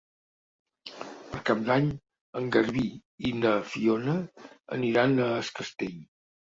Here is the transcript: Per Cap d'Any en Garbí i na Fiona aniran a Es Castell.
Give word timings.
Per 1.33 1.41
Cap 1.49 1.61
d'Any 1.67 1.91
en 2.41 2.49
Garbí 2.57 2.87
i 3.31 3.35
na 3.45 3.55
Fiona 3.77 4.19
aniran 4.81 5.19
a 5.29 5.31
Es 5.45 5.59
Castell. 5.63 5.99